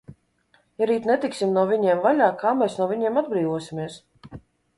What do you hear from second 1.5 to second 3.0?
no viņiem vaļā, kā mēs no